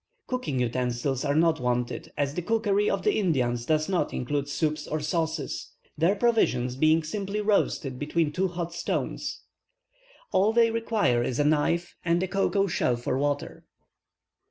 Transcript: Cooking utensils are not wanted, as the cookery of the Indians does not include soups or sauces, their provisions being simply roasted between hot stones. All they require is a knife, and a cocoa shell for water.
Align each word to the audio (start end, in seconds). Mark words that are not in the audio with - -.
Cooking 0.25 0.59
utensils 0.61 1.23
are 1.23 1.35
not 1.35 1.59
wanted, 1.59 2.11
as 2.17 2.33
the 2.33 2.41
cookery 2.41 2.89
of 2.89 3.03
the 3.03 3.13
Indians 3.13 3.67
does 3.67 3.87
not 3.87 4.15
include 4.15 4.49
soups 4.49 4.87
or 4.87 4.99
sauces, 4.99 5.73
their 5.95 6.15
provisions 6.15 6.75
being 6.75 7.03
simply 7.03 7.39
roasted 7.39 7.99
between 7.99 8.33
hot 8.33 8.73
stones. 8.73 9.43
All 10.31 10.53
they 10.53 10.71
require 10.71 11.21
is 11.21 11.37
a 11.37 11.45
knife, 11.45 11.93
and 12.03 12.23
a 12.23 12.27
cocoa 12.27 12.65
shell 12.65 12.95
for 12.95 13.15
water. 13.15 13.63